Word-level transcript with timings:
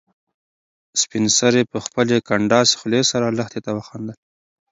سپین 1.01 1.25
سرې 1.39 1.63
په 1.71 1.77
خپلې 1.85 2.15
کنډاسې 2.27 2.73
خولې 2.79 3.01
سره 3.11 3.25
لښتې 3.37 3.59
ته 3.65 3.71
وخندل. 3.77 4.17